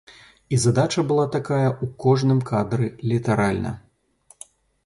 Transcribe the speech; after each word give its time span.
І 0.55 0.57
задача 0.61 1.03
была 1.11 1.25
такая 1.35 1.67
ў 1.67 1.85
кожным 2.05 2.39
кадры 2.53 2.91
літаральна. 3.13 3.75